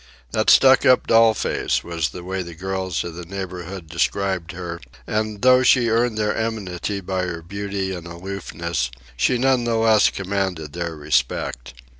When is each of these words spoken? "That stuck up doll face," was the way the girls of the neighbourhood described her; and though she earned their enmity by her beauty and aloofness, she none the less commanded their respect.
"That 0.31 0.49
stuck 0.49 0.83
up 0.83 1.05
doll 1.05 1.35
face," 1.35 1.83
was 1.83 2.09
the 2.09 2.23
way 2.23 2.41
the 2.41 2.55
girls 2.55 3.03
of 3.03 3.13
the 3.13 3.23
neighbourhood 3.23 3.87
described 3.87 4.51
her; 4.51 4.81
and 5.05 5.43
though 5.43 5.61
she 5.61 5.89
earned 5.89 6.17
their 6.17 6.35
enmity 6.35 7.01
by 7.01 7.25
her 7.25 7.43
beauty 7.43 7.93
and 7.93 8.07
aloofness, 8.07 8.89
she 9.15 9.37
none 9.37 9.63
the 9.65 9.75
less 9.75 10.09
commanded 10.09 10.73
their 10.73 10.95
respect. 10.95 11.75